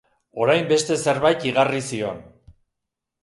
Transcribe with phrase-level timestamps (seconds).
[0.45, 2.25] Orain beste zerbait igarri zion.